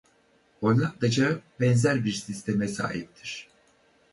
[0.61, 3.47] Hollandaca benzer bir sisteme sahiptir.